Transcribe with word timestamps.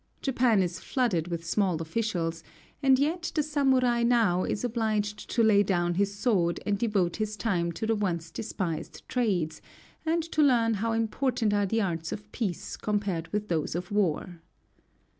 Japan 0.23 0.63
is 0.63 0.79
flooded 0.79 1.27
with 1.27 1.45
small 1.45 1.79
officials, 1.79 2.43
and 2.81 2.97
yet 2.97 3.31
the 3.35 3.43
samurai 3.43 4.01
now 4.01 4.43
is 4.43 4.63
obliged 4.63 5.29
to 5.29 5.43
lay 5.43 5.61
down 5.61 5.93
his 5.93 6.15
sword 6.15 6.59
and 6.65 6.75
devote 6.79 7.17
his 7.17 7.37
time 7.37 7.71
to 7.73 7.85
the 7.85 7.93
once 7.95 8.31
despised 8.31 9.07
trades, 9.07 9.61
and 10.03 10.23
to 10.23 10.41
learn 10.41 10.73
how 10.73 10.91
important 10.93 11.53
are 11.53 11.67
the 11.67 11.81
arts 11.81 12.11
of 12.11 12.31
peace 12.31 12.77
compared 12.77 13.27
with 13.31 13.47
those 13.47 13.75
of 13.75 13.91
war. 13.91 14.41